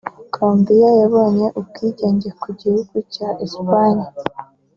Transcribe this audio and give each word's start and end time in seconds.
Colombiya 0.33 0.91
yabonye 1.01 1.45
ubwigenge 1.59 2.29
ku 2.41 2.47
gihugu 2.59 2.95
cya 3.13 3.29
Espanyi 3.45 4.07